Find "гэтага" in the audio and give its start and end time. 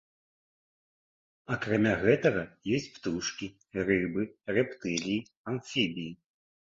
2.05-2.43